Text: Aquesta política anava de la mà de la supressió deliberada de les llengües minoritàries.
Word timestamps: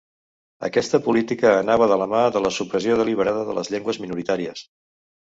Aquesta 0.67 0.99
política 1.07 1.51
anava 1.57 1.87
de 1.91 1.97
la 2.01 2.07
mà 2.13 2.21
de 2.37 2.41
la 2.45 2.51
supressió 2.55 2.95
deliberada 3.01 3.43
de 3.51 3.55
les 3.59 3.69
llengües 3.75 4.01
minoritàries. 4.07 4.65